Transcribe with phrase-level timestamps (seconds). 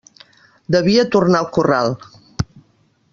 [0.75, 1.95] Devia tornar al corral.